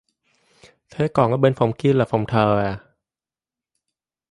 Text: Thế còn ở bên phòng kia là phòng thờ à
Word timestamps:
Thế 0.89 1.07
còn 1.13 1.31
ở 1.31 1.37
bên 1.37 1.53
phòng 1.55 1.71
kia 1.77 1.93
là 1.93 2.05
phòng 2.05 2.25
thờ 2.27 2.59
à 2.65 2.79